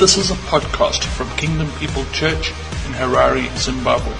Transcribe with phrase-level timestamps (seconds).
[0.00, 2.52] This is a podcast from Kingdom People Church
[2.86, 4.14] in Harare, Zimbabwe.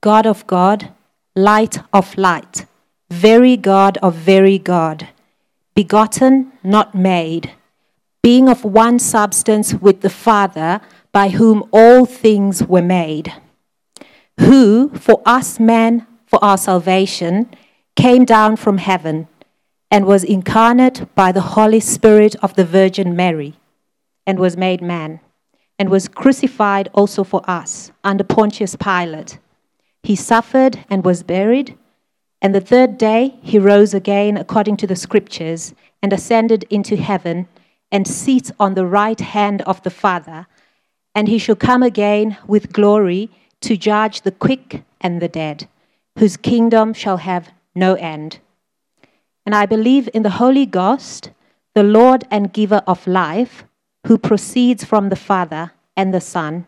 [0.00, 0.90] God of God,
[1.36, 2.66] light of light,
[3.12, 5.06] very God of very God,
[5.76, 7.52] begotten, not made,
[8.24, 10.80] being of one substance with the Father
[11.12, 13.32] by whom all things were made,
[14.40, 17.54] who, for us men, for our salvation,
[17.94, 19.28] came down from heaven
[19.90, 23.54] and was incarnate by the Holy Spirit of the Virgin Mary,
[24.26, 25.20] and was made man,
[25.78, 29.38] and was crucified also for us under Pontius Pilate.
[30.02, 31.76] He suffered and was buried,
[32.40, 37.46] and the third day he rose again according to the Scriptures, and ascended into heaven,
[37.90, 40.46] and sits on the right hand of the Father
[41.14, 45.68] and he shall come again with glory to judge the quick and the dead,
[46.18, 48.38] whose kingdom shall have no end.
[49.44, 51.30] And I believe in the Holy Ghost,
[51.74, 53.64] the Lord and giver of life,
[54.06, 56.66] who proceeds from the Father and the Son,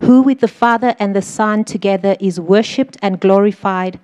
[0.00, 4.00] who with the Father and the Son together is worshipped and glorified,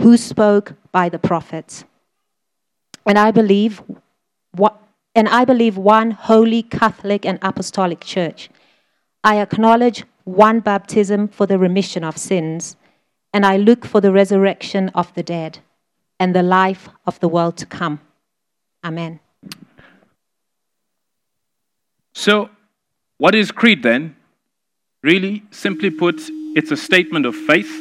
[0.00, 1.84] who spoke by the prophets.
[3.06, 3.82] And I believe
[4.52, 4.78] what
[5.14, 8.48] and I believe one holy Catholic and apostolic church
[9.24, 12.76] I acknowledge one baptism for the remission of sins,
[13.32, 15.60] and I look for the resurrection of the dead
[16.18, 18.00] and the life of the world to come.
[18.84, 19.20] Amen.
[22.14, 22.50] So,
[23.18, 24.16] what is creed then?
[25.02, 26.20] Really, simply put,
[26.56, 27.72] it's a statement of faith,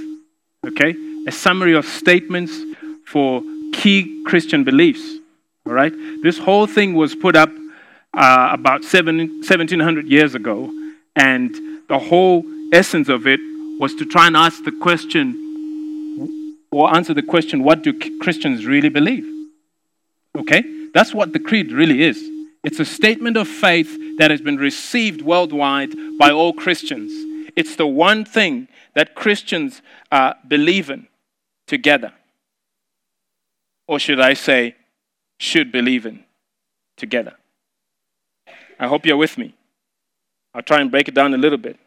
[0.65, 0.95] okay?
[1.27, 2.59] A summary of statements
[3.05, 3.41] for
[3.73, 5.17] key Christian beliefs,
[5.65, 5.93] all right?
[6.21, 7.49] This whole thing was put up
[8.13, 10.71] uh, about seven, 1700 years ago
[11.15, 11.55] and
[11.87, 13.39] the whole essence of it
[13.79, 18.89] was to try and ask the question or answer the question what do Christians really
[18.89, 19.25] believe?
[20.37, 20.63] Okay?
[20.93, 22.21] That's what the creed really is.
[22.63, 27.11] It's a statement of faith that has been received worldwide by all Christians.
[27.55, 31.07] It's the one thing that Christians uh, believe in
[31.67, 32.13] together.
[33.87, 34.75] Or should I say,
[35.39, 36.23] should believe in
[36.97, 37.35] together.
[38.79, 39.55] I hope you're with me.
[40.53, 41.77] I'll try and break it down a little bit.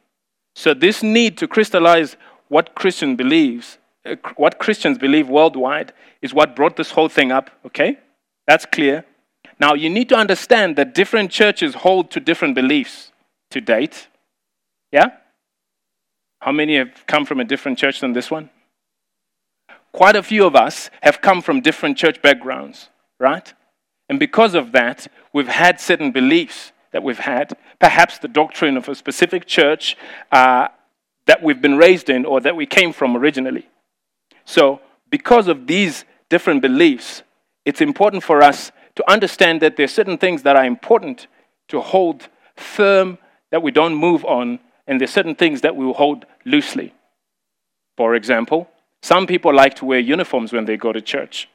[0.54, 2.16] So, this need to crystallize
[2.48, 5.92] what Christian believes, uh, what Christians believe worldwide,
[6.22, 7.98] is what brought this whole thing up, okay?
[8.46, 9.04] That's clear.
[9.58, 13.12] Now, you need to understand that different churches hold to different beliefs
[13.50, 14.08] to date.
[14.92, 15.08] Yeah?
[16.40, 18.50] How many have come from a different church than this one?
[19.92, 22.88] Quite a few of us have come from different church backgrounds,
[23.20, 23.52] right?
[24.08, 28.88] And because of that, we've had certain beliefs that we've had, perhaps the doctrine of
[28.88, 29.96] a specific church
[30.30, 30.68] uh,
[31.26, 33.68] that we've been raised in or that we came from originally.
[34.44, 37.24] So, because of these different beliefs,
[37.64, 41.26] it's important for us to understand that there are certain things that are important
[41.66, 43.18] to hold firm,
[43.50, 46.94] that we don't move on, and there are certain things that we will hold loosely.
[47.96, 48.70] For example,
[49.02, 51.48] some people like to wear uniforms when they go to church.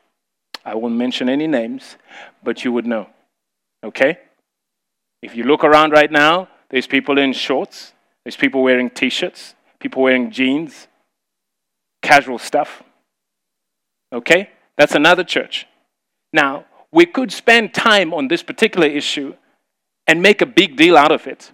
[0.66, 1.96] I won't mention any names,
[2.44, 3.08] but you would know.
[3.86, 4.18] Okay?
[5.22, 7.94] If you look around right now, there's people in shorts,
[8.24, 10.88] there's people wearing t shirts, people wearing jeans,
[12.02, 12.84] casual stuff.
[14.14, 14.50] Okay?
[14.78, 15.68] That's another church.
[16.32, 19.36] Now, we could spend time on this particular issue
[20.08, 21.52] and make a big deal out of it.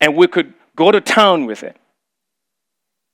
[0.00, 1.76] And we could go to town with it.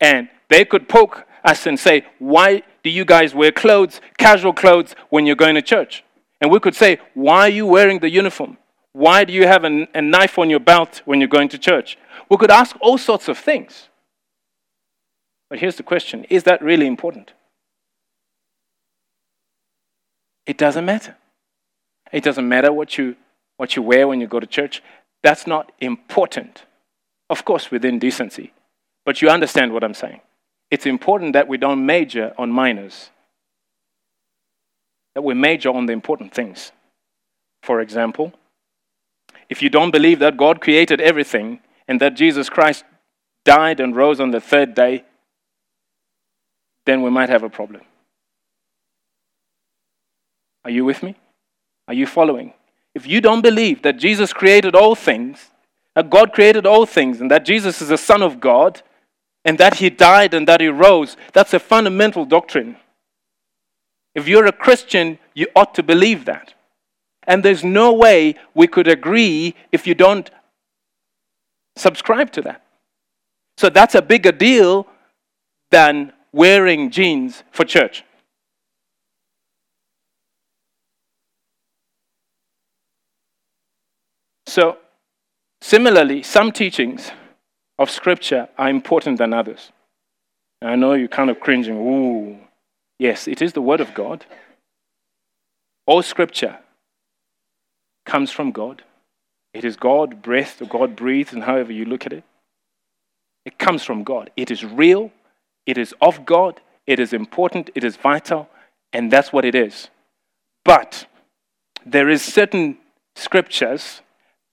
[0.00, 4.94] And they could poke us and say, Why do you guys wear clothes, casual clothes,
[5.10, 6.04] when you're going to church?
[6.40, 8.58] And we could say, Why are you wearing the uniform?
[8.92, 11.98] Why do you have a, a knife on your belt when you're going to church?
[12.28, 13.88] We could ask all sorts of things.
[15.50, 17.32] But here's the question Is that really important?
[20.46, 21.16] It doesn't matter.
[22.10, 23.16] It doesn't matter what you,
[23.58, 24.82] what you wear when you go to church.
[25.22, 26.64] That's not important.
[27.28, 28.54] Of course, within decency.
[29.04, 30.22] But you understand what I'm saying.
[30.70, 33.10] It's important that we don't major on minors
[35.18, 36.70] that we major on the important things.
[37.64, 38.32] For example,
[39.50, 42.84] if you don't believe that God created everything and that Jesus Christ
[43.44, 45.02] died and rose on the third day,
[46.86, 47.82] then we might have a problem.
[50.64, 51.16] Are you with me?
[51.88, 52.54] Are you following?
[52.94, 55.50] If you don't believe that Jesus created all things,
[55.96, 58.82] that God created all things, and that Jesus is the Son of God,
[59.44, 62.76] and that He died and that He rose, that's a fundamental doctrine.
[64.18, 66.54] If you're a Christian, you ought to believe that.
[67.28, 70.28] And there's no way we could agree if you don't
[71.76, 72.64] subscribe to that.
[73.58, 74.88] So that's a bigger deal
[75.70, 78.02] than wearing jeans for church.
[84.48, 84.78] So,
[85.60, 87.12] similarly, some teachings
[87.78, 89.70] of Scripture are important than others.
[90.60, 91.76] I know you're kind of cringing.
[91.76, 92.47] Ooh,
[92.98, 94.24] yes, it is the Word of God.
[95.86, 96.58] All Scripture
[98.04, 98.82] comes from God.
[99.54, 102.24] It is God breathed or God breathed, and however you look at it.
[103.44, 104.30] It comes from God.
[104.36, 105.10] It is real.
[105.64, 106.60] It is of God.
[106.86, 107.70] It is important.
[107.74, 108.48] It is vital.
[108.92, 109.88] And that's what it is.
[110.64, 111.06] But
[111.86, 112.78] there is certain
[113.16, 114.02] scriptures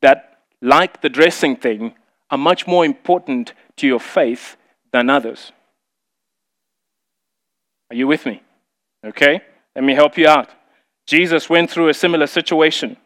[0.01, 1.93] that, like the dressing thing,
[2.31, 4.55] are much more important to your faith
[4.91, 5.51] than others.
[7.91, 8.41] Are you with me?
[9.05, 9.41] Okay?
[9.75, 10.49] Let me help you out.
[11.05, 12.97] Jesus went through a similar situation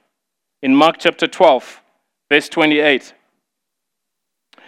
[0.61, 1.81] in Mark chapter 12,
[2.29, 3.13] verse 28.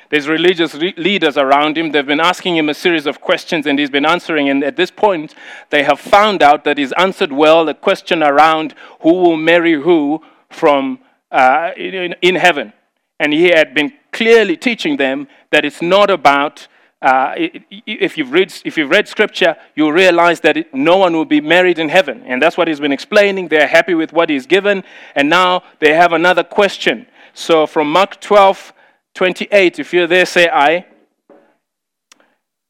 [0.10, 1.92] There's religious re- leaders around him.
[1.92, 4.50] They've been asking him a series of questions, and he's been answering.
[4.50, 5.34] And at this point,
[5.70, 10.22] they have found out that he's answered well the question around who will marry who
[10.50, 11.00] from
[11.32, 12.74] uh, in, in heaven.
[13.22, 16.68] And he had been clearly teaching them that it's not about
[17.02, 21.26] uh, if, you've read, if you've read scripture, you'll realize that it, no one will
[21.26, 22.24] be married in heaven.
[22.28, 23.48] And that's what he's been explaining.
[23.48, 24.84] They're happy with what he's given.
[25.16, 27.08] And now they have another question.
[27.34, 28.74] So from Mark 12,
[29.16, 30.86] 28, if you're there, say I.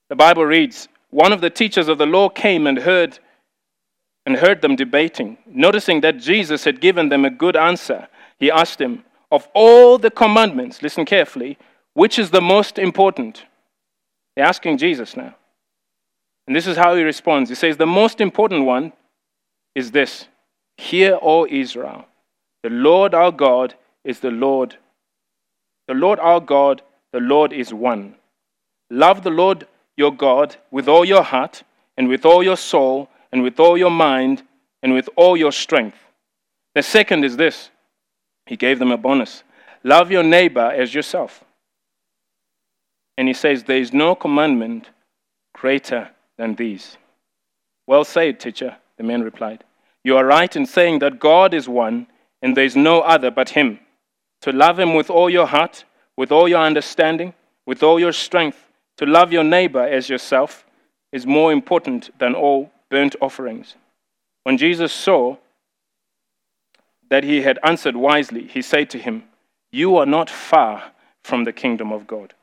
[0.09, 3.19] The Bible reads One of the teachers of the law came and heard
[4.25, 5.37] and heard them debating.
[5.45, 8.07] Noticing that Jesus had given them a good answer,
[8.39, 11.57] he asked him, Of all the commandments, listen carefully,
[11.93, 13.43] which is the most important?
[14.35, 15.35] They're asking Jesus now.
[16.47, 17.49] And this is how he responds.
[17.49, 18.93] He says, The most important one
[19.75, 20.27] is this
[20.77, 22.05] Hear, O Israel,
[22.63, 24.77] the Lord our God is the Lord.
[25.87, 26.81] The Lord our God,
[27.11, 28.15] the Lord is one.
[28.89, 29.67] Love the Lord
[29.97, 31.63] your God with all your heart,
[31.97, 34.43] and with all your soul, and with all your mind,
[34.81, 35.97] and with all your strength.
[36.73, 37.69] The second is this
[38.45, 39.43] He gave them a bonus
[39.83, 41.43] love your neighbor as yourself.
[43.21, 44.89] And he says, There is no commandment
[45.53, 46.09] greater
[46.39, 46.97] than these.
[47.85, 49.63] Well said, teacher, the man replied.
[50.03, 52.07] You are right in saying that God is one,
[52.41, 53.79] and there is no other but Him.
[54.41, 55.85] To love Him with all your heart,
[56.17, 57.35] with all your understanding,
[57.67, 58.57] with all your strength,
[58.97, 60.65] to love your neighbor as yourself,
[61.11, 63.75] is more important than all burnt offerings.
[64.45, 65.37] When Jesus saw
[67.11, 69.25] that he had answered wisely, he said to him,
[69.71, 70.93] You are not far
[71.23, 72.33] from the kingdom of God.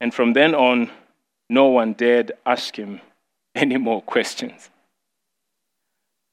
[0.00, 0.90] And from then on,
[1.48, 3.00] no one dared ask him
[3.54, 4.70] any more questions.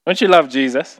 [0.06, 1.00] Don't you love Jesus?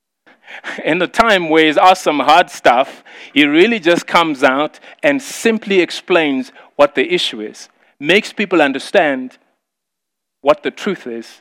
[0.84, 3.02] In the time where he's asked some hard stuff,
[3.34, 7.68] he really just comes out and simply explains what the issue is,
[7.98, 9.38] makes people understand
[10.42, 11.40] what the truth is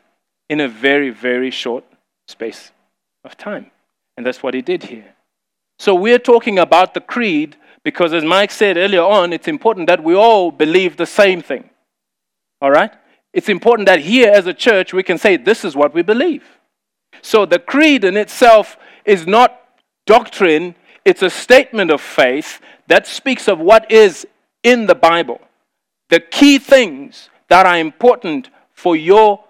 [0.50, 1.84] in a very, very short
[2.27, 2.72] space
[3.24, 3.70] of time.
[4.17, 5.15] And that's what he did here.
[5.77, 7.55] So we're talking about the creed
[7.86, 11.70] because, as Mike said earlier on, it's important that we all believe the same thing.
[12.60, 12.92] All right?
[13.32, 16.44] It's important that here as a church we can say, this is what we believe.
[17.22, 18.75] So the creed in itself
[19.06, 19.62] is not
[20.08, 20.74] doctrine,
[21.06, 24.25] it's a statement of faith that speaks of what is
[24.63, 25.39] in the Bible.
[26.10, 29.44] The key things that are important for your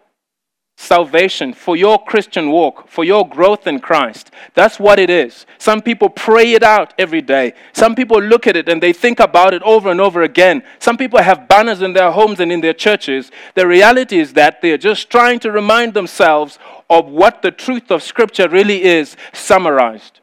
[0.77, 4.31] salvation, for your Christian walk, for your growth in Christ.
[4.53, 5.45] That's what it is.
[5.57, 7.53] Some people pray it out every day.
[7.73, 10.63] Some people look at it and they think about it over and over again.
[10.79, 13.31] Some people have banners in their homes and in their churches.
[13.53, 18.03] The reality is that they're just trying to remind themselves of what the truth of
[18.03, 20.19] Scripture really is summarized.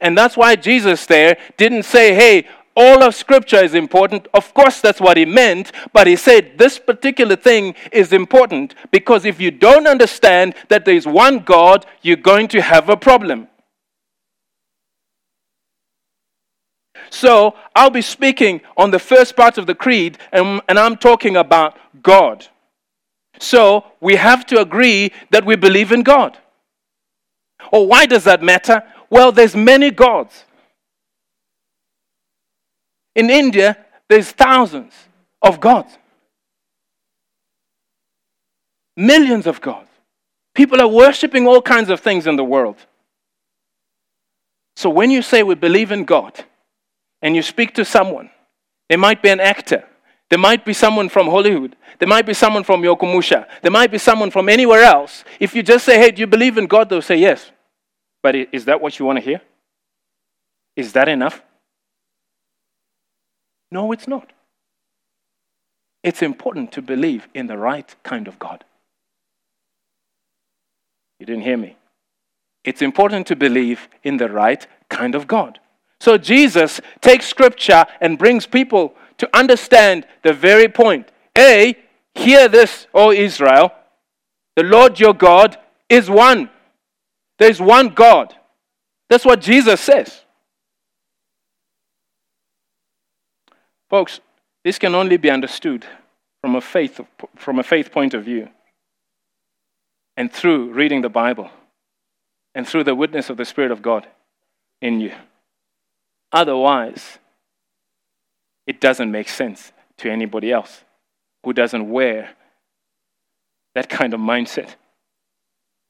[0.00, 4.28] And that's why Jesus there didn't say, hey, all of Scripture is important.
[4.32, 9.24] Of course, that's what he meant, but he said this particular thing is important because
[9.24, 13.48] if you don't understand that there is one God, you're going to have a problem.
[17.10, 21.36] So, I'll be speaking on the first part of the creed, and, and I'm talking
[21.36, 22.46] about God.
[23.38, 26.38] So, we have to agree that we believe in God.
[27.70, 28.82] Or why does that matter?
[29.10, 30.44] Well, there's many gods.
[33.14, 33.76] In India,
[34.08, 34.94] there's thousands
[35.40, 35.96] of gods,
[38.96, 39.88] millions of gods.
[40.54, 42.76] People are worshiping all kinds of things in the world.
[44.76, 46.44] So when you say we believe in God
[47.20, 48.30] and you speak to someone,
[48.88, 49.84] there might be an actor,
[50.28, 53.98] there might be someone from Hollywood, there might be someone from Yokomusha, there might be
[53.98, 55.24] someone from anywhere else.
[55.40, 56.88] If you just say, hey, do you believe in God?
[56.88, 57.50] They'll say yes.
[58.22, 59.40] But is that what you want to hear?
[60.76, 61.42] Is that enough?
[63.72, 64.30] No, it's not.
[66.04, 68.64] It's important to believe in the right kind of God.
[71.18, 71.78] You didn't hear me.
[72.64, 75.58] It's important to believe in the right kind of God.
[76.00, 81.10] So Jesus takes scripture and brings people to understand the very point.
[81.38, 81.74] A,
[82.14, 83.72] hear this, O Israel.
[84.54, 85.56] The Lord your God
[85.88, 86.50] is one.
[87.38, 88.34] There's one God.
[89.08, 90.21] That's what Jesus says.
[93.92, 94.20] Folks,
[94.64, 95.84] this can only be understood
[96.40, 96.98] from a faith,
[97.36, 98.48] from a faith point of view
[100.16, 101.50] and through reading the Bible
[102.54, 104.06] and through the witness of the Spirit of God
[104.80, 105.12] in you.
[106.32, 107.18] Otherwise,
[108.66, 110.84] it doesn't make sense to anybody else
[111.44, 112.30] who doesn't wear
[113.74, 114.70] that kind of mindset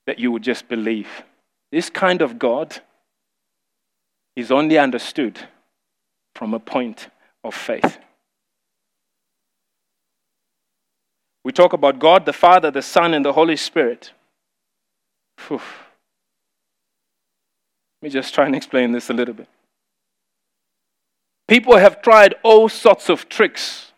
[0.08, 1.22] that you would just believe.
[1.70, 2.80] This kind of God
[4.34, 5.38] is only understood
[6.34, 7.06] from a point
[7.44, 7.98] of faith.
[11.44, 14.12] We talk about God the Father, the Son, and the Holy Spirit.
[15.48, 15.56] Whew.
[15.56, 15.62] Let
[18.02, 19.48] me just try and explain this a little bit.
[21.48, 23.92] People have tried all sorts of tricks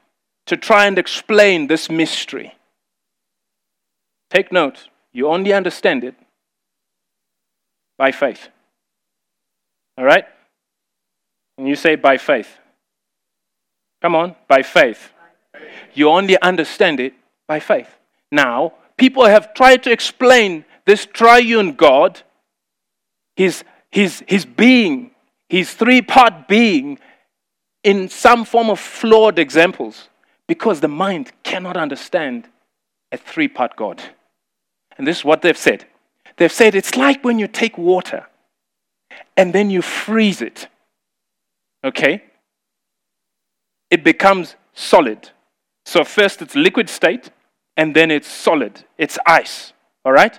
[0.46, 2.54] to try and explain this mystery.
[4.30, 6.14] Take note, you only understand it
[7.96, 8.48] by faith.
[9.96, 10.24] All right?
[11.56, 12.58] And you say by faith.
[14.04, 15.12] Come on, by faith.
[15.94, 17.14] You only understand it
[17.48, 17.88] by faith.
[18.30, 22.20] Now, people have tried to explain this triune God,
[23.34, 25.12] his, his, his being,
[25.48, 26.98] his three part being,
[27.82, 30.10] in some form of flawed examples
[30.46, 32.46] because the mind cannot understand
[33.10, 34.02] a three part God.
[34.98, 35.86] And this is what they've said
[36.36, 38.26] they've said it's like when you take water
[39.34, 40.68] and then you freeze it,
[41.82, 42.22] okay?
[43.94, 45.30] It becomes solid.
[45.86, 47.30] So, first it's liquid state,
[47.76, 49.72] and then it's solid, it's ice,
[50.04, 50.36] all right?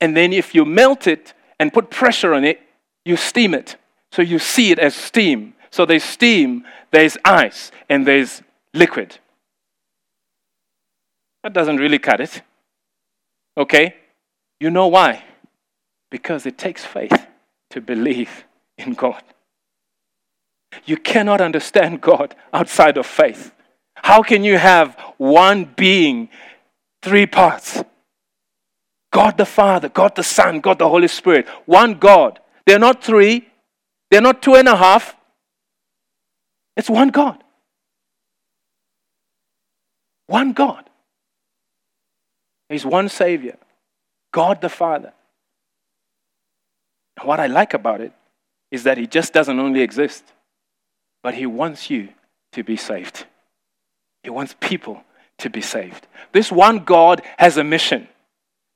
[0.00, 2.60] And then if you melt it and put pressure on it,
[3.04, 3.76] you steam it.
[4.10, 5.54] So you see it as steam.
[5.70, 8.42] So there's steam, there's ice, and there's
[8.74, 9.18] liquid.
[11.44, 12.42] That doesn't really cut it.
[13.56, 13.94] Okay?
[14.58, 15.22] You know why?
[16.10, 17.28] Because it takes faith
[17.70, 18.44] to believe
[18.78, 19.22] in God.
[20.84, 23.52] You cannot understand God outside of faith.
[23.94, 26.28] How can you have one being,
[27.02, 27.82] three parts?
[29.12, 31.48] God the Father, God the Son, God the Holy Spirit.
[31.66, 32.38] One God.
[32.66, 33.48] They're not three,
[34.10, 35.16] they're not two and a half.
[36.76, 37.42] It's one God.
[40.26, 40.88] One God.
[42.68, 43.56] There's one Savior,
[44.32, 45.12] God the Father.
[47.18, 48.12] And what I like about it
[48.70, 50.32] is that He just doesn't only exist,
[51.22, 52.08] but He wants you
[52.52, 53.26] to be saved.
[54.22, 55.02] He wants people
[55.38, 56.06] to be saved.
[56.32, 58.08] This one God has a mission.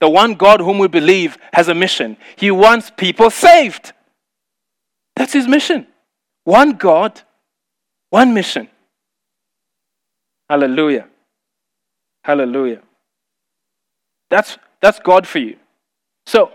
[0.01, 2.17] The one God whom we believe has a mission.
[2.37, 3.93] He wants people saved.
[5.17, 5.87] That's his mission.
[6.45, 7.21] One God,
[8.11, 8.69] one mission.
[10.49, 11.09] Hallelujah.
[12.23, 12.83] Hallelujah.
[14.31, 15.57] That's, that's God for you.
[16.27, 16.53] So,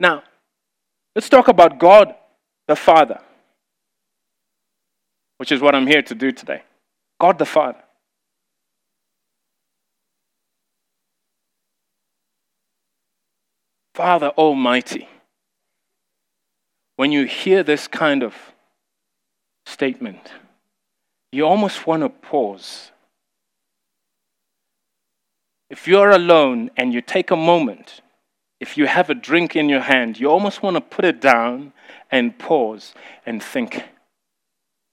[0.00, 0.22] now,
[1.14, 2.14] let's talk about God
[2.66, 3.20] the Father,
[5.38, 6.62] which is what I'm here to do today.
[7.20, 7.82] God the Father.
[13.94, 15.08] Father Almighty.
[16.96, 18.34] When you hear this kind of
[19.64, 20.32] statement,
[21.32, 22.90] you almost want to pause.
[25.68, 28.00] If you're alone and you take a moment,
[28.60, 31.72] if you have a drink in your hand, you almost want to put it down
[32.10, 32.94] and pause
[33.26, 33.82] and think,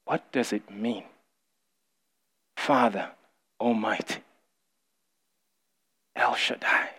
[0.06, 1.04] what does it mean?
[2.58, 3.10] Father
[3.60, 4.22] Almighty,
[6.16, 6.90] El Shaddai.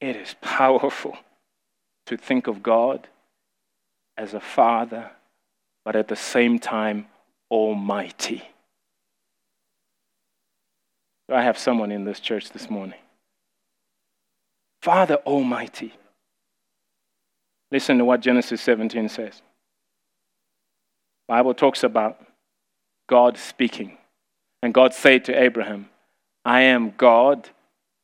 [0.00, 1.16] It is powerful
[2.06, 3.08] to think of God
[4.16, 5.10] as a father,
[5.84, 7.06] but at the same time,
[7.50, 8.42] almighty.
[11.28, 12.98] I have someone in this church this morning.
[14.82, 15.94] Father Almighty.
[17.76, 19.42] Listen to what Genesis 17 says.
[21.28, 22.18] Bible talks about
[23.06, 23.98] God speaking.
[24.62, 25.90] And God said to Abraham,
[26.42, 27.50] I am God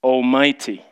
[0.05, 0.85] Almighty.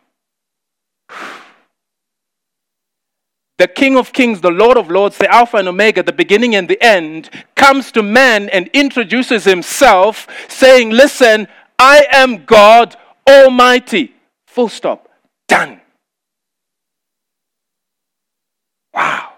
[3.58, 6.66] The King of Kings, the Lord of Lords, the Alpha and Omega, the beginning and
[6.66, 12.96] the end, comes to man and introduces himself, saying, Listen, I am God
[13.28, 14.14] Almighty.
[14.46, 15.10] Full stop.
[15.48, 15.82] Done.
[19.00, 19.32] Wow.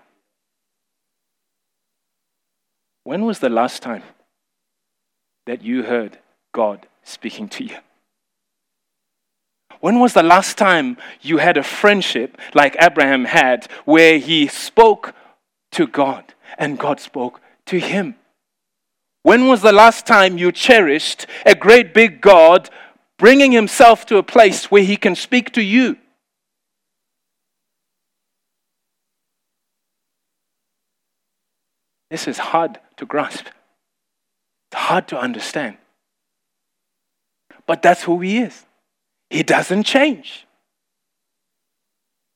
[3.05, 4.03] When was the last time
[5.47, 6.19] that you heard
[6.53, 7.77] God speaking to you?
[9.79, 15.15] When was the last time you had a friendship like Abraham had where he spoke
[15.73, 18.17] to God and God spoke to him?
[19.23, 22.69] When was the last time you cherished a great big God
[23.17, 25.99] bringing himself to a place where he can speak to you?
[32.13, 33.47] This is hard to grasp.
[34.71, 35.79] It's hard to understand.
[37.67, 38.67] But that's who He is.
[39.31, 40.47] He doesn't change.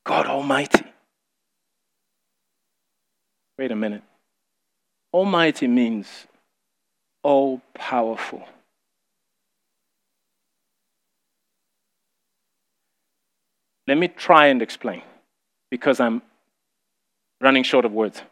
[0.07, 0.87] God Almighty.
[3.59, 4.03] Wait a minute.
[5.13, 6.27] Almighty means
[7.23, 8.49] all powerful.
[13.87, 15.03] Let me try and explain
[15.71, 16.23] because I'm
[17.43, 18.23] running short of words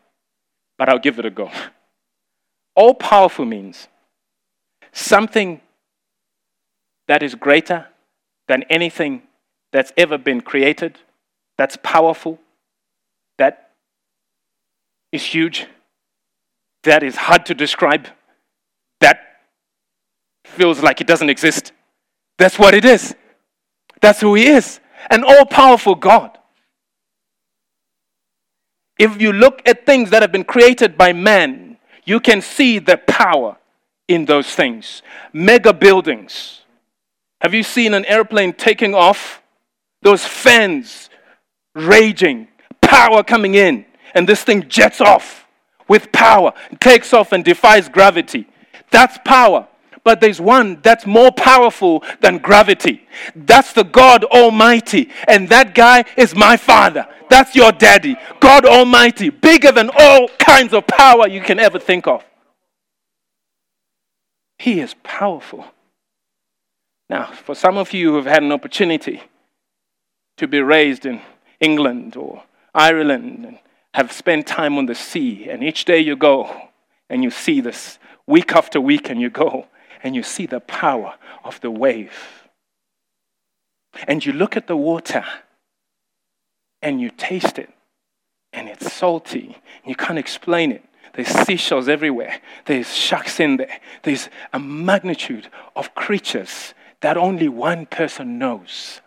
[0.78, 1.50] but I'll give it a go.
[2.74, 3.88] All powerful means
[4.92, 5.60] something
[7.08, 7.86] that is greater
[8.48, 9.22] than anything
[9.72, 10.98] that's ever been created,
[11.58, 12.38] that's powerful,
[13.38, 13.70] that
[15.12, 15.66] is huge,
[16.84, 18.08] that is hard to describe,
[19.00, 19.20] that
[20.44, 21.72] feels like it doesn't exist.
[22.38, 23.14] That's what it is.
[24.00, 24.80] That's who He is.
[25.10, 26.38] An all powerful God.
[28.98, 32.96] If you look at things that have been created by man, you can see the
[32.96, 33.56] power
[34.06, 35.02] in those things.
[35.32, 36.60] Mega buildings.
[37.40, 39.42] Have you seen an airplane taking off?
[40.02, 41.10] Those fans
[41.74, 42.48] raging,
[42.80, 45.46] power coming in, and this thing jets off
[45.88, 48.46] with power, takes off and defies gravity.
[48.90, 49.66] That's power.
[50.04, 53.08] But there's one that's more powerful than gravity.
[53.34, 55.10] That's the God Almighty.
[55.26, 57.08] And that guy is my Father.
[57.30, 58.16] That's your daddy.
[58.38, 62.22] God Almighty, bigger than all kinds of power you can ever think of.
[64.58, 65.64] He is powerful.
[67.08, 69.22] Now, for some of you who have had an opportunity
[70.36, 71.22] to be raised in
[71.60, 72.42] England or
[72.74, 73.58] Ireland and
[73.94, 76.68] have spent time on the sea, and each day you go
[77.08, 79.66] and you see this week after week, and you go
[80.04, 82.44] and you see the power of the wave.
[84.06, 85.24] And you look at the water
[86.82, 87.70] and you taste it,
[88.52, 89.56] and it's salty.
[89.84, 90.84] You can't explain it.
[91.14, 92.40] There's seashells everywhere.
[92.66, 93.80] There's sharks in there.
[94.02, 99.00] There's a magnitude of creatures that only one person knows.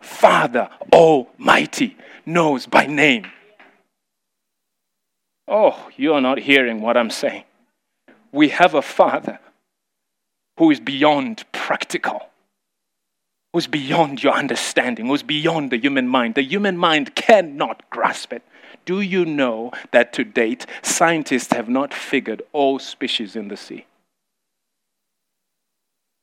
[0.00, 3.26] Father Almighty knows by name.
[5.46, 7.44] Oh, you are not hearing what I'm saying.
[8.32, 9.38] We have a Father
[10.58, 12.30] who is beyond practical
[13.54, 16.34] who's beyond your understanding, who's beyond the human mind.
[16.34, 18.42] The human mind cannot grasp it.
[18.84, 23.86] Do you know that to date, scientists have not figured all species in the sea?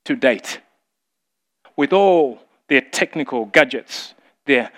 [0.06, 0.60] To date.
[1.78, 4.14] With all their technical gadgets,
[4.46, 4.70] their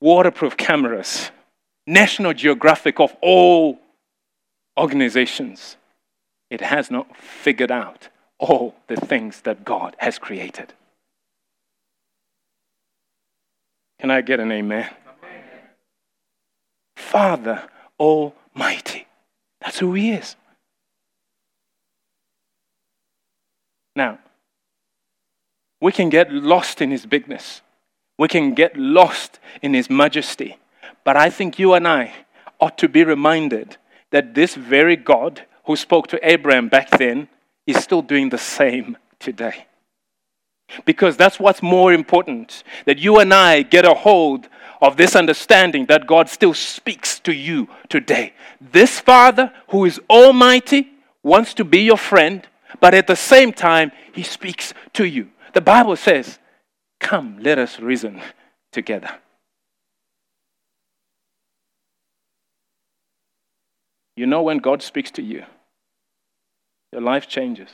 [0.00, 1.30] waterproof cameras,
[1.86, 3.78] National Geographic of all
[4.76, 5.76] organizations,
[6.52, 10.74] it has not figured out all the things that God has created.
[13.98, 14.84] Can I get an amen?
[14.84, 15.40] amen?
[16.94, 17.66] Father
[17.98, 19.06] Almighty.
[19.62, 20.36] That's who He is.
[23.96, 24.18] Now,
[25.80, 27.62] we can get lost in His bigness,
[28.18, 30.58] we can get lost in His majesty,
[31.02, 32.12] but I think you and I
[32.60, 33.78] ought to be reminded
[34.10, 37.28] that this very God who spoke to Abraham back then
[37.66, 39.66] is still doing the same today.
[40.84, 44.48] Because that's what's more important that you and I get a hold
[44.80, 48.32] of this understanding that God still speaks to you today.
[48.60, 50.90] This Father, who is almighty,
[51.22, 52.46] wants to be your friend,
[52.80, 55.30] but at the same time, He speaks to you.
[55.52, 56.38] The Bible says,
[56.98, 58.20] Come, let us reason
[58.72, 59.10] together.
[64.22, 65.42] You know when God speaks to you,
[66.92, 67.70] your life changes.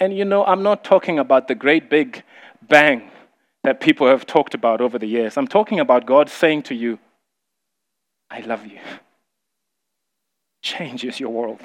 [0.00, 2.24] And you know, I'm not talking about the great big
[2.60, 3.12] bang
[3.62, 5.36] that people have talked about over the years.
[5.36, 6.98] I'm talking about God saying to you,
[8.30, 8.80] I love you.
[10.60, 11.60] Changes your world.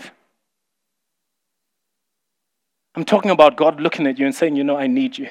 [2.93, 5.29] I'm talking about God looking at you and saying, You know, I need you.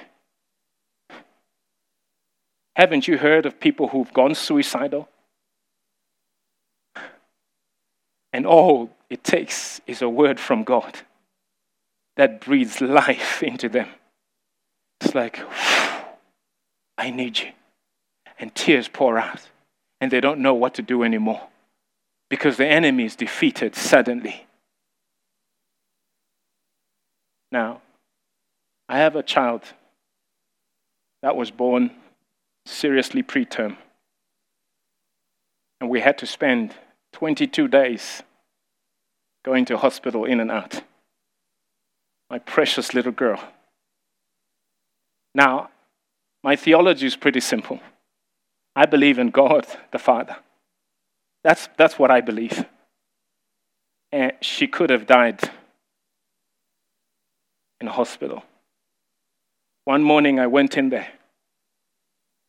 [2.75, 5.09] Haven't you heard of people who've gone suicidal?
[8.33, 11.01] And all it takes is a word from God
[12.17, 13.89] that breathes life into them.
[15.01, 15.41] It's like,
[16.99, 17.51] I need you.
[18.39, 19.49] And tears pour out,
[20.01, 21.49] and they don't know what to do anymore
[22.29, 24.47] because the enemy is defeated suddenly.
[27.51, 27.81] Now,
[28.89, 29.63] I have a child
[31.23, 31.91] that was born
[32.67, 33.77] seriously preterm,
[35.81, 36.75] and we had to spend
[37.13, 38.23] 22 days
[39.45, 40.83] going to hospital in and out.
[42.31, 43.43] My precious little girl.
[45.35, 45.71] Now,
[46.43, 47.81] my theology is pretty simple.
[48.77, 50.37] I believe in God the Father.
[51.43, 52.65] That's, that's what I believe.
[54.13, 55.51] And she could have died
[57.81, 58.43] in a hospital.
[59.85, 61.09] One morning I went in there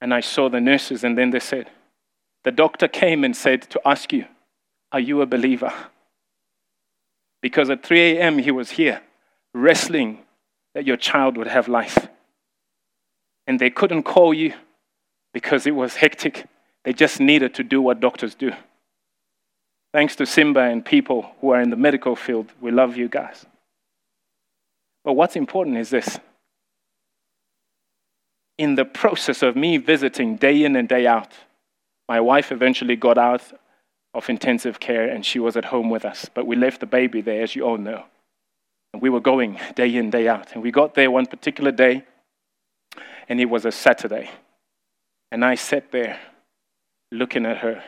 [0.01, 1.69] and I saw the nurses, and then they said,
[2.43, 4.25] The doctor came and said to ask you,
[4.91, 5.73] Are you a believer?
[7.41, 8.39] Because at 3 a.m.
[8.39, 9.01] he was here
[9.53, 10.19] wrestling
[10.73, 12.07] that your child would have life.
[13.47, 14.53] And they couldn't call you
[15.33, 16.45] because it was hectic.
[16.83, 18.51] They just needed to do what doctors do.
[19.91, 23.45] Thanks to Simba and people who are in the medical field, we love you guys.
[25.03, 26.19] But what's important is this.
[28.57, 31.31] In the process of me visiting day in and day out,
[32.07, 33.41] my wife eventually got out
[34.13, 36.27] of intensive care and she was at home with us.
[36.33, 38.05] But we left the baby there, as you all know.
[38.93, 40.53] And we were going day in, day out.
[40.53, 42.03] And we got there one particular day,
[43.27, 44.31] and it was a Saturday.
[45.31, 46.19] And I sat there
[47.11, 47.83] looking at her,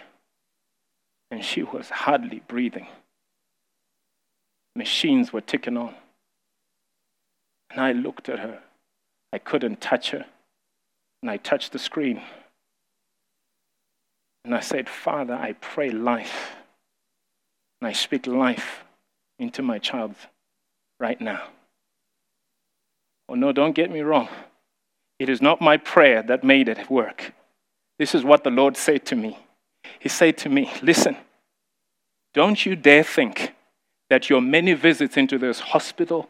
[1.31, 2.87] and she was hardly breathing.
[4.75, 5.95] Machines were ticking on.
[7.71, 8.59] And I looked at her.
[9.33, 10.25] I couldn't touch her.
[11.21, 12.21] And I touched the screen.
[14.43, 16.55] And I said, Father, I pray life.
[17.79, 18.83] And I speak life
[19.39, 20.15] into my child
[20.99, 21.43] right now.
[23.29, 24.29] Oh, no, don't get me wrong.
[25.19, 27.33] It is not my prayer that made it work.
[27.99, 29.37] This is what the Lord said to me.
[29.99, 31.15] He said to me, Listen,
[32.33, 33.53] don't you dare think
[34.09, 36.29] that your many visits into this hospital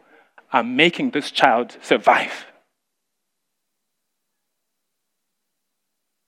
[0.52, 2.46] are making this child survive.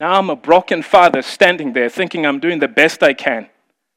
[0.05, 3.49] Now I'm a broken father standing there thinking I'm doing the best I can.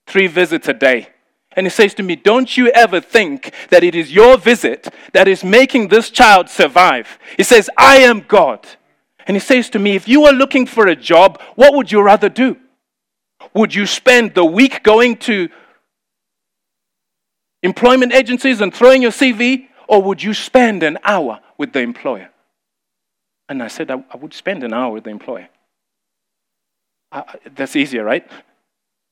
[0.06, 1.10] Three visits a day.
[1.52, 5.28] And he says to me, Don't you ever think that it is your visit that
[5.28, 7.20] is making this child survive.
[7.36, 8.66] He says, I am God.
[9.26, 12.02] And he says to me, If you were looking for a job, what would you
[12.02, 12.56] rather do?
[13.54, 15.50] Would you spend the week going to
[17.64, 19.68] employment agencies and throwing your CV?
[19.90, 22.30] Or would you spend an hour with the employer?
[23.50, 25.50] And I said, I, I would spend an hour with the employer.
[27.12, 27.24] I,
[27.56, 28.30] that's easier, right?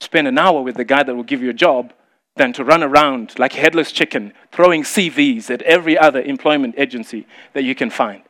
[0.02, 1.94] Spend an hour with the guy that will give you a job
[2.36, 7.26] than to run around like a headless chicken, throwing CVs at every other employment agency
[7.54, 8.24] that you can find.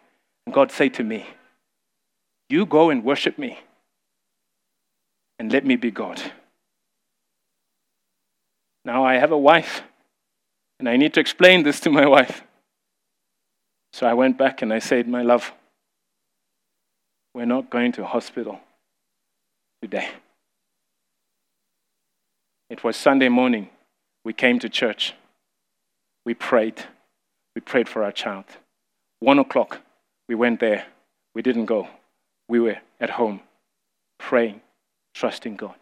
[0.45, 1.25] And God said to me,
[2.49, 3.60] You go and worship me,
[5.39, 6.21] and let me be God.
[8.84, 9.82] Now I have a wife,
[10.80, 12.43] and I need to explain this to my wife.
[13.93, 15.51] So I went back and I said, My love,
[17.34, 18.60] we're not going to hospital
[19.86, 20.10] today.
[22.71, 23.69] It was Sunday morning.
[24.24, 25.13] We came to church.
[26.26, 26.86] We prayed.
[27.54, 28.45] We prayed for our child.
[29.19, 29.82] One o'clock,
[30.28, 30.88] we went there.
[31.36, 31.88] We didn't go.
[32.50, 33.41] We were at home,
[34.17, 34.62] praying,
[35.13, 35.76] trusting God,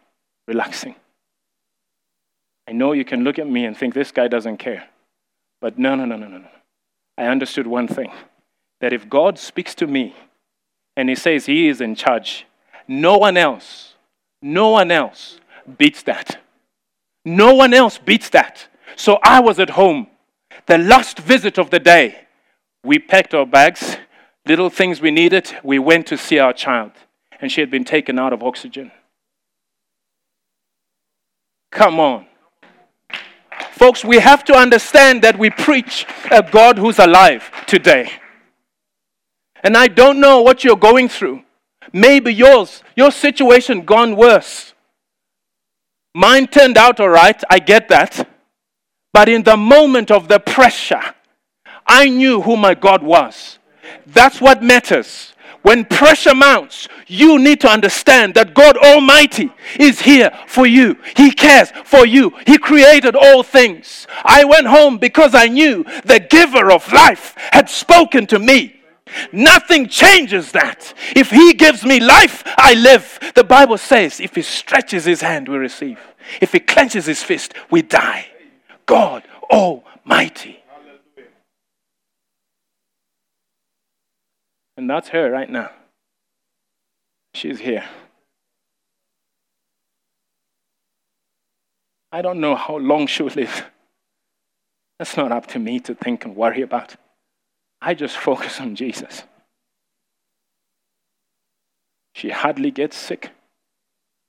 [0.46, 0.96] relaxing.
[2.68, 4.84] I know you can look at me and think this guy doesn't care.
[5.62, 6.48] But no, no, no, no, no, no.
[7.16, 8.12] I understood one thing
[8.82, 10.14] that if God speaks to me
[10.94, 12.44] and He says He is in charge,
[12.86, 13.93] no one else,
[14.44, 15.40] no one else
[15.78, 16.38] beats that.
[17.24, 18.68] No one else beats that.
[18.94, 20.08] So I was at home.
[20.66, 22.26] The last visit of the day,
[22.84, 23.96] we packed our bags,
[24.46, 25.50] little things we needed.
[25.64, 26.92] We went to see our child,
[27.40, 28.92] and she had been taken out of oxygen.
[31.70, 32.26] Come on.
[33.70, 38.10] Folks, we have to understand that we preach a God who's alive today.
[39.62, 41.43] And I don't know what you're going through.
[41.92, 44.74] Maybe yours, your situation gone worse.
[46.14, 48.28] Mine turned out all right, I get that.
[49.12, 51.02] But in the moment of the pressure,
[51.86, 53.58] I knew who my God was.
[54.06, 55.34] That's what matters.
[55.62, 60.98] When pressure mounts, you need to understand that God Almighty is here for you.
[61.16, 62.34] He cares for you.
[62.46, 64.06] He created all things.
[64.24, 68.78] I went home because I knew the giver of life had spoken to me.
[69.32, 70.94] Nothing changes that.
[71.14, 73.18] If He gives me life, I live.
[73.34, 75.98] The Bible says, if He stretches His hand, we receive.
[76.40, 78.26] If He clenches His fist, we die.
[78.86, 80.60] God Almighty.
[84.76, 85.70] And that's her right now.
[87.34, 87.84] She's here.
[92.10, 93.64] I don't know how long she'll live.
[94.98, 96.94] That's not up to me to think and worry about.
[97.84, 99.24] I just focus on Jesus.
[102.14, 103.30] She hardly gets sick.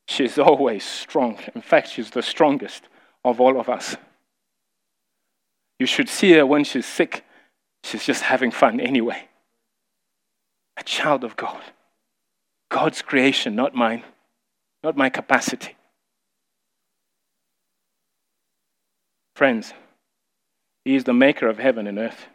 [0.08, 1.38] She's always strong.
[1.54, 2.84] In fact, she's the strongest
[3.24, 3.96] of all of us.
[5.80, 7.24] You should see her when she's sick.
[7.84, 9.28] She's just having fun anyway
[10.78, 11.62] a child of God.
[12.70, 14.04] God's creation, not mine,
[14.84, 15.76] not my capacity.
[19.36, 19.74] Friends,
[20.84, 22.26] He is the maker of heaven and earth,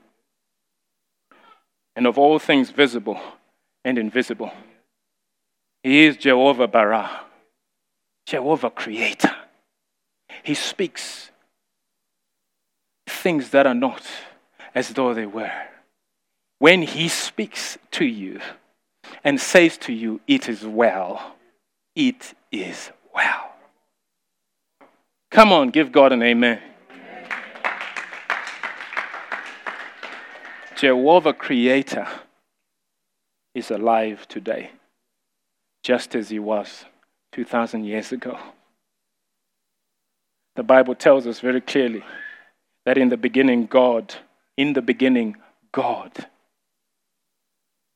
[1.96, 3.20] and of all things visible
[3.84, 4.52] and invisible.
[5.82, 7.22] He is Jehovah Bara,
[8.26, 9.34] Jehovah Creator.
[10.42, 11.30] He speaks
[13.06, 14.02] things that are not
[14.74, 15.52] as though they were
[16.60, 18.38] when he speaks to you
[19.24, 21.34] and says to you, It is well,
[21.96, 23.50] it is well.
[25.30, 26.60] Come on, give God an amen.
[30.80, 32.08] Jehovah Creator
[33.54, 34.70] is alive today,
[35.82, 36.86] just as he was
[37.32, 38.38] 2,000 years ago.
[40.56, 42.02] The Bible tells us very clearly
[42.86, 44.14] that in the beginning, God,
[44.56, 45.36] in the beginning,
[45.72, 46.12] God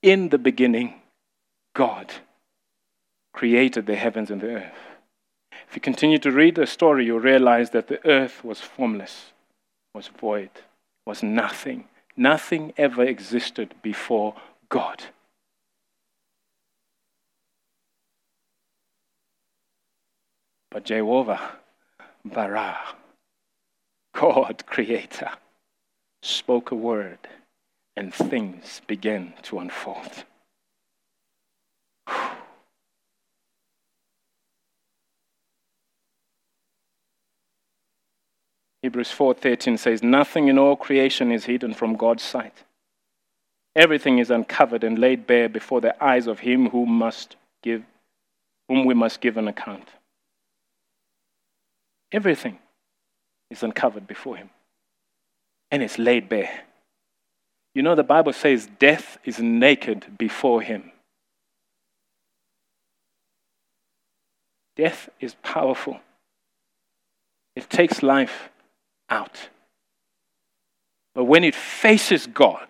[0.04, 1.00] in the beginning,
[1.74, 2.12] God
[3.32, 4.78] created the heavens and the earth.
[5.66, 9.32] If you continue to read the story, you'll realize that the earth was formless,
[9.94, 10.50] was void,
[11.06, 11.88] was nothing.
[12.16, 14.34] Nothing ever existed before
[14.68, 15.02] God.
[20.70, 21.58] But Jehovah,
[22.24, 22.76] Bara,
[24.12, 25.30] God Creator,
[26.22, 27.18] spoke a word
[27.96, 30.24] and things began to unfold.
[38.84, 42.64] Hebrews 4:13 says nothing in all creation is hidden from God's sight.
[43.74, 47.82] Everything is uncovered and laid bare before the eyes of him who must give
[48.68, 49.88] whom we must give an account.
[52.12, 52.58] Everything
[53.48, 54.50] is uncovered before him
[55.70, 56.64] and it's laid bare.
[57.74, 60.92] You know, the Bible says death is naked before him.
[64.76, 66.00] Death is powerful,
[67.56, 68.50] it takes life
[69.14, 69.48] out.
[71.14, 72.68] But when it faces God,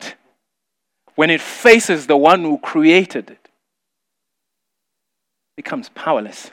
[1.15, 3.51] when it faces the one who created it, it
[5.57, 6.51] becomes powerless.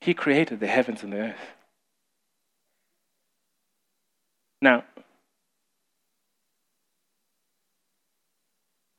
[0.00, 1.46] He created the heavens and the earth.
[4.60, 4.84] Now,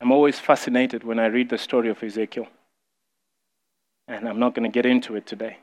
[0.00, 2.48] I'm always fascinated when I read the story of Ezekiel.
[4.10, 5.58] And I'm not going to get into it today.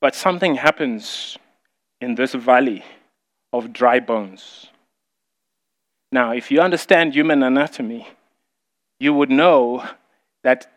[0.00, 1.36] But something happens
[2.00, 2.82] in this valley
[3.52, 4.68] of dry bones.
[6.10, 8.08] Now, if you understand human anatomy,
[8.98, 9.86] you would know
[10.44, 10.72] that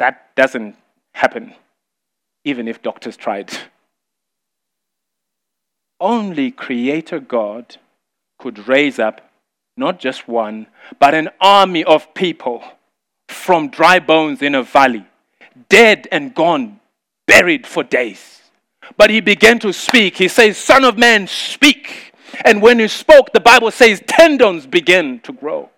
[0.00, 0.76] that doesn't
[1.14, 1.54] happen,
[2.44, 3.56] even if doctors tried.
[6.00, 7.76] Only Creator God
[8.38, 9.20] could raise up
[9.76, 10.66] not just one,
[10.98, 12.64] but an army of people
[13.28, 15.06] from dry bones in a valley,
[15.68, 16.80] dead and gone,
[17.26, 18.42] buried for days.
[18.96, 20.16] But he began to speak.
[20.16, 22.12] He says, Son of man, speak.
[22.44, 25.70] And when he spoke, the Bible says tendons began to grow.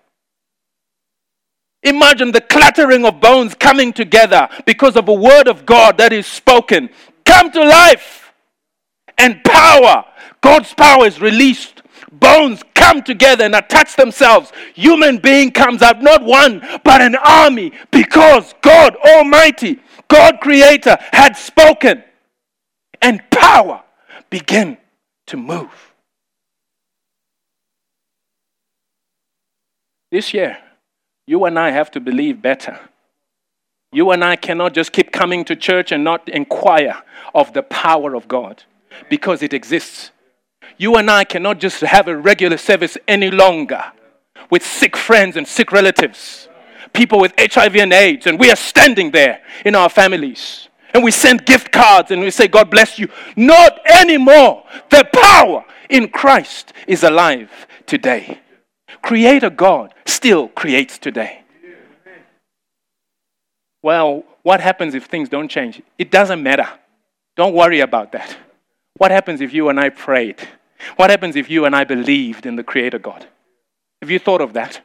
[1.82, 6.26] Imagine the clattering of bones coming together because of a word of God that is
[6.26, 6.90] spoken.
[7.24, 8.32] Come to life
[9.16, 10.04] and power
[10.40, 11.79] God's power is released.
[12.12, 14.53] Bones come together and attach themselves.
[14.75, 21.37] Human being comes out, not one, but an army, because God Almighty, God Creator, had
[21.37, 22.03] spoken.
[23.03, 23.83] And power
[24.29, 24.77] began
[25.29, 25.92] to move.
[30.11, 30.59] This year,
[31.27, 32.79] you and I have to believe better.
[33.92, 37.03] You and I cannot just keep coming to church and not inquire
[37.35, 38.64] of the power of God
[39.09, 40.11] because it exists.
[40.80, 43.84] You and I cannot just have a regular service any longer
[44.50, 46.48] with sick friends and sick relatives,
[46.94, 50.70] people with HIV and AIDS, and we are standing there in our families.
[50.94, 53.08] And we send gift cards and we say, God bless you.
[53.36, 54.64] Not anymore.
[54.88, 57.50] The power in Christ is alive
[57.84, 58.40] today.
[59.02, 61.42] Creator God still creates today.
[63.82, 65.82] Well, what happens if things don't change?
[65.98, 66.68] It doesn't matter.
[67.36, 68.34] Don't worry about that.
[68.96, 70.38] What happens if you and I prayed?
[70.96, 73.26] What happens if you and I believed in the Creator God?
[74.00, 74.80] Have you thought of that?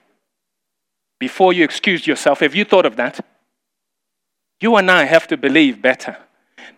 [1.19, 3.25] Before you excused yourself, have you thought of that?
[4.59, 6.17] You and I have to believe better.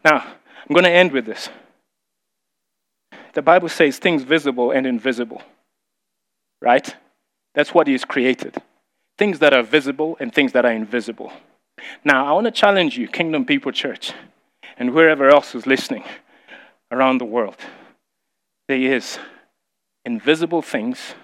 [0.04, 1.50] Now, I'm going to end with this.
[3.34, 5.42] The Bible says things visible and invisible,
[6.62, 6.96] right?
[7.54, 8.56] That's what He's created.
[9.18, 11.32] Things that are visible and things that are invisible.
[12.04, 14.14] Now, I want to challenge you, Kingdom People Church,
[14.78, 16.04] and wherever else is listening
[16.92, 17.58] around the world.
[18.68, 19.18] There is
[20.04, 21.16] invisible things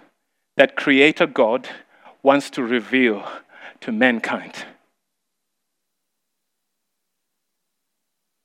[0.55, 1.67] that Creator God
[2.21, 3.27] wants to reveal
[3.81, 4.65] to mankind.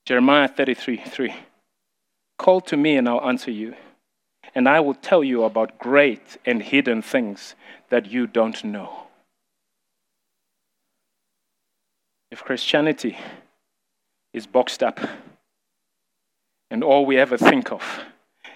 [0.05, 1.35] Jeremiah 33 3.
[2.37, 3.75] Call to me and I'll answer you,
[4.55, 7.55] and I will tell you about great and hidden things
[7.89, 9.07] that you don't know.
[12.31, 13.17] If Christianity
[14.33, 14.99] is boxed up
[16.69, 17.83] and all we ever think of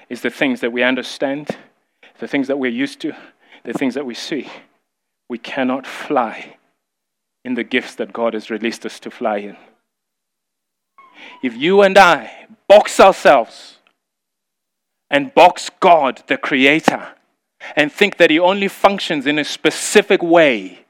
[0.10, 1.50] is the things that we understand,
[2.20, 3.14] the things that we're used to,
[3.64, 4.50] the things that we see,
[5.30, 6.58] we cannot fly
[7.44, 9.58] in the gifts that God has released us to fly in.
[11.42, 13.78] If you and I box ourselves
[15.10, 17.08] and box God, the Creator,
[17.76, 20.86] and think that He only functions in a specific way,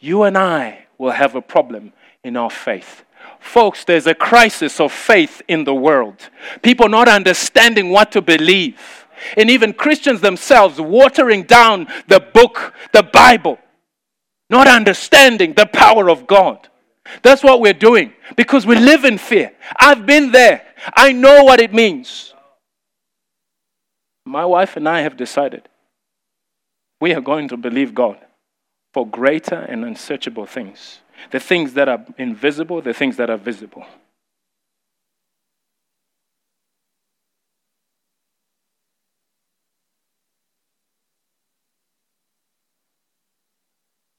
[0.00, 3.03] you and I will have a problem in our faith.
[3.40, 6.28] Folks, there's a crisis of faith in the world.
[6.62, 9.06] People not understanding what to believe.
[9.36, 13.58] And even Christians themselves watering down the book, the Bible,
[14.50, 16.68] not understanding the power of God.
[17.22, 19.52] That's what we're doing because we live in fear.
[19.76, 20.62] I've been there,
[20.94, 22.32] I know what it means.
[24.24, 25.68] My wife and I have decided
[27.00, 28.18] we are going to believe God
[28.94, 31.00] for greater and unsearchable things
[31.30, 33.84] the things that are invisible, the things that are visible.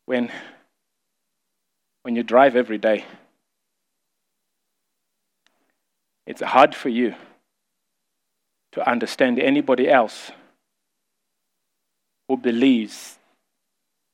[0.06, 0.32] When,
[2.04, 3.06] when you drive every day,
[6.28, 7.16] it's hard for you
[8.74, 10.32] to understand anybody else
[12.28, 13.18] who believes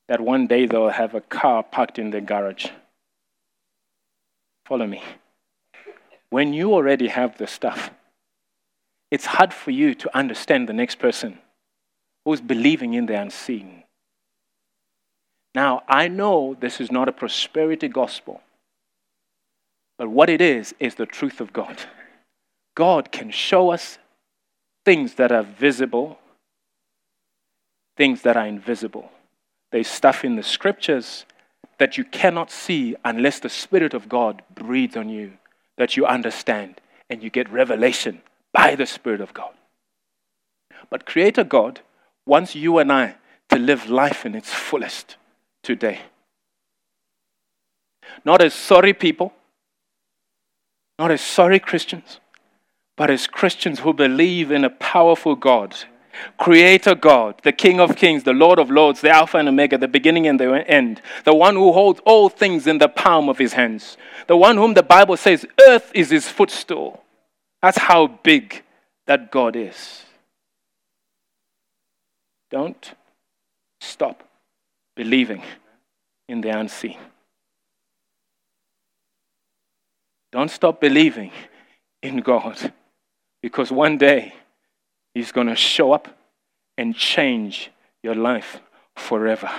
[0.08, 2.66] that one day they'll have a car parked in their garage.
[4.66, 5.02] Follow me.
[6.30, 7.90] When you already have the stuff,
[9.10, 11.38] it's hard for you to understand the next person
[12.24, 13.84] who's believing in the unseen.
[15.54, 18.40] Now, I know this is not a prosperity gospel,
[19.98, 21.82] but what it is, is the truth of God.
[22.74, 23.98] God can show us
[24.84, 26.18] things that are visible,
[27.96, 29.10] things that are invisible.
[29.72, 31.24] There's stuff in the scriptures
[31.78, 35.32] that you cannot see unless the Spirit of God breathes on you,
[35.78, 36.80] that you understand
[37.10, 39.54] and you get revelation by the Spirit of God.
[40.90, 41.80] But Creator God
[42.26, 43.16] wants you and I
[43.48, 45.16] to live life in its fullest
[45.62, 46.02] today.
[48.24, 49.32] Not as sorry people,
[50.98, 52.20] not as sorry Christians,
[52.96, 55.74] but as Christians who believe in a powerful God
[56.38, 59.88] Creator God, the King of Kings, the Lord of Lords, the Alpha and Omega, the
[59.88, 63.52] beginning and the end, the one who holds all things in the palm of his
[63.52, 63.96] hands,
[64.26, 67.02] the one whom the Bible says earth is his footstool.
[67.60, 68.62] That's how big
[69.06, 70.02] that God is.
[72.50, 72.94] Don't
[73.80, 74.22] stop
[74.94, 75.42] believing
[76.28, 76.98] in the unseen.
[80.30, 81.30] Don't stop believing
[82.02, 82.72] in God
[83.42, 84.34] because one day
[85.14, 86.08] He's going to show up
[86.78, 87.70] and change
[88.02, 88.60] your life
[88.96, 89.50] forever.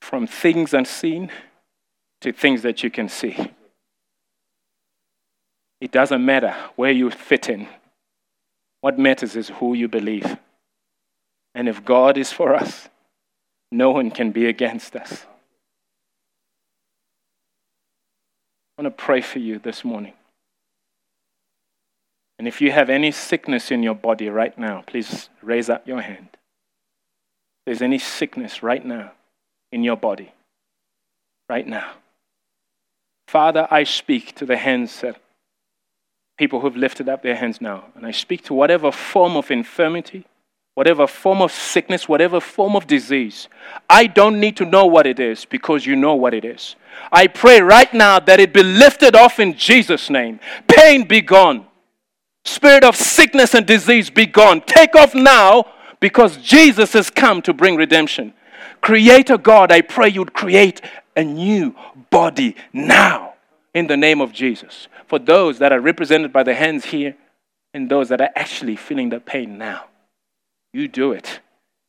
[0.00, 1.30] From things unseen
[2.20, 3.36] to things that you can see.
[5.80, 7.68] It doesn't matter where you fit in.
[8.80, 10.36] What matters is who you believe.
[11.54, 12.88] And if God is for us,
[13.70, 15.26] no one can be against us.
[18.78, 20.12] I want to pray for you this morning.
[22.38, 26.02] And if you have any sickness in your body right now, please raise up your
[26.02, 26.28] hand.
[26.32, 29.12] If there's any sickness right now
[29.72, 30.32] in your body,
[31.48, 31.92] right now.
[33.28, 35.20] Father, I speak to the hands that
[36.38, 37.86] people who've lifted up their hands now.
[37.94, 40.26] And I speak to whatever form of infirmity,
[40.74, 43.48] whatever form of sickness, whatever form of disease.
[43.88, 46.76] I don't need to know what it is because you know what it is.
[47.10, 50.40] I pray right now that it be lifted off in Jesus' name.
[50.68, 51.65] Pain be gone.
[52.46, 54.60] Spirit of sickness and disease be gone.
[54.60, 55.66] Take off now
[55.98, 58.34] because Jesus has come to bring redemption.
[58.80, 60.80] Creator God, I pray you'd create
[61.16, 61.74] a new
[62.10, 63.34] body now
[63.74, 64.86] in the name of Jesus.
[65.06, 67.16] For those that are represented by the hands here
[67.74, 69.86] and those that are actually feeling the pain now,
[70.72, 71.40] you do it